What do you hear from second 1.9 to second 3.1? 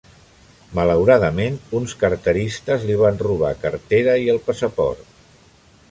carteristes li